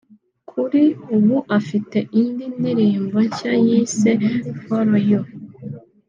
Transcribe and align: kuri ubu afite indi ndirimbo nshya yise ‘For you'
kuri 0.49 0.83
ubu 1.15 1.37
afite 1.57 1.97
indi 2.19 2.45
ndirimbo 2.59 3.17
nshya 3.27 3.53
yise 3.65 4.11
‘For 4.65 4.87
you' 5.09 5.25